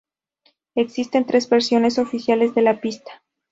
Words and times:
Existen 0.73 1.27
tres 1.27 1.47
versiones 1.47 1.99
oficiales 1.99 2.55
de 2.55 2.63
la 2.63 2.81
pista. 2.81 3.21